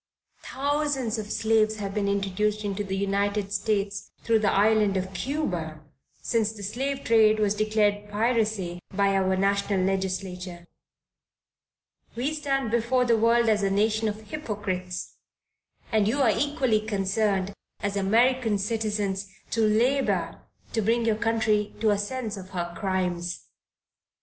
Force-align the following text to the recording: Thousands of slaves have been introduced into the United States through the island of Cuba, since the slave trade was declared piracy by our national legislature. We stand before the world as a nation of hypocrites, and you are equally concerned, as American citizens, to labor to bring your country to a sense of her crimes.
Thousands 0.45 1.19
of 1.19 1.31
slaves 1.31 1.75
have 1.75 1.93
been 1.93 2.07
introduced 2.07 2.65
into 2.65 2.83
the 2.83 2.97
United 2.97 3.53
States 3.53 4.09
through 4.23 4.39
the 4.39 4.51
island 4.51 4.97
of 4.97 5.13
Cuba, 5.13 5.79
since 6.23 6.51
the 6.51 6.63
slave 6.63 7.03
trade 7.03 7.37
was 7.37 7.53
declared 7.53 8.09
piracy 8.09 8.79
by 8.91 9.09
our 9.15 9.35
national 9.35 9.81
legislature. 9.81 10.65
We 12.15 12.33
stand 12.33 12.71
before 12.71 13.05
the 13.05 13.15
world 13.15 13.47
as 13.47 13.61
a 13.61 13.69
nation 13.69 14.07
of 14.07 14.21
hypocrites, 14.21 15.17
and 15.91 16.07
you 16.07 16.23
are 16.23 16.33
equally 16.35 16.79
concerned, 16.81 17.53
as 17.81 17.95
American 17.95 18.57
citizens, 18.57 19.27
to 19.51 19.61
labor 19.61 20.41
to 20.73 20.81
bring 20.81 21.05
your 21.05 21.15
country 21.15 21.75
to 21.79 21.91
a 21.91 21.99
sense 21.99 22.37
of 22.37 22.49
her 22.49 22.73
crimes. 22.75 23.45